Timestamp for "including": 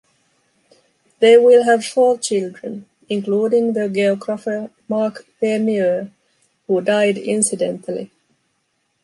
3.07-3.73